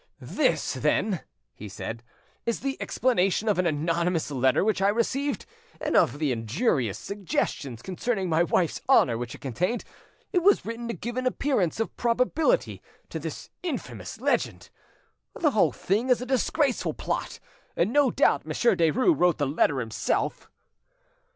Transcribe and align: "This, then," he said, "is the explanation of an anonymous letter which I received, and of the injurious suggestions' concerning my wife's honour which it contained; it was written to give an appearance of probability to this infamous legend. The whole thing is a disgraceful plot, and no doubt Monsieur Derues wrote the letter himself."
"This, 0.19 0.73
then," 0.73 1.21
he 1.53 1.69
said, 1.69 2.01
"is 2.43 2.61
the 2.61 2.75
explanation 2.81 3.47
of 3.47 3.59
an 3.59 3.67
anonymous 3.67 4.31
letter 4.31 4.63
which 4.65 4.81
I 4.81 4.87
received, 4.89 5.45
and 5.79 5.95
of 5.95 6.17
the 6.17 6.31
injurious 6.31 6.97
suggestions' 6.97 7.83
concerning 7.83 8.27
my 8.27 8.41
wife's 8.41 8.81
honour 8.89 9.15
which 9.15 9.35
it 9.35 9.41
contained; 9.41 9.83
it 10.33 10.41
was 10.41 10.65
written 10.65 10.87
to 10.87 10.95
give 10.95 11.17
an 11.17 11.27
appearance 11.27 11.79
of 11.79 11.95
probability 11.97 12.81
to 13.09 13.19
this 13.19 13.51
infamous 13.61 14.19
legend. 14.19 14.71
The 15.35 15.51
whole 15.51 15.71
thing 15.71 16.09
is 16.09 16.19
a 16.19 16.25
disgraceful 16.25 16.95
plot, 16.95 17.39
and 17.75 17.93
no 17.93 18.09
doubt 18.09 18.43
Monsieur 18.43 18.75
Derues 18.75 19.13
wrote 19.15 19.37
the 19.37 19.45
letter 19.45 19.79
himself." 19.81 20.49